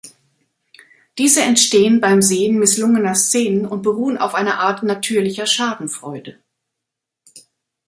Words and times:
Diese 1.19 1.43
entstehen 1.43 2.01
beim 2.01 2.23
Sehen 2.23 2.57
misslungener 2.57 3.13
Szenen 3.13 3.67
und 3.67 3.83
beruhen 3.83 4.17
auf 4.17 4.33
einer 4.33 4.57
Art 4.59 4.81
natürlicher 4.81 5.45
„Schadenfreude“. 5.45 6.39